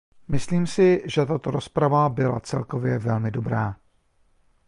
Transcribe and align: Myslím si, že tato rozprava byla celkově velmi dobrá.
Myslím 0.27 0.67
si, 0.67 1.01
že 1.05 1.25
tato 1.25 1.51
rozprava 1.51 2.09
byla 2.09 2.39
celkově 2.39 2.99
velmi 2.99 3.31
dobrá. 3.31 3.75